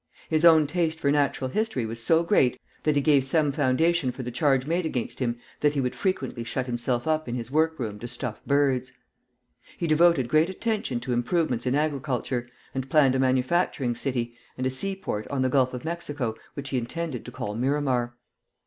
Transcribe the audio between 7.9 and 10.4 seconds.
to stuff birds. He devoted